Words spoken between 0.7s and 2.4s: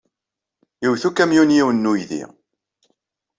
Iwet ukamyun yiwen n uydi.